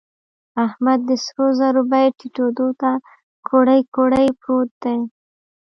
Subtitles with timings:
[0.65, 2.91] احمد د سرو زرو بيې ټيټېدو ته
[3.47, 4.99] کوړۍ کوړۍ پروت دی.